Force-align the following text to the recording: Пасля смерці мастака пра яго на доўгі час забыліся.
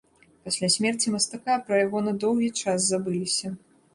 Пасля 0.45 0.69
смерці 0.75 1.11
мастака 1.15 1.57
пра 1.67 1.77
яго 1.85 2.01
на 2.07 2.13
доўгі 2.23 2.49
час 2.63 2.79
забыліся. 2.89 3.53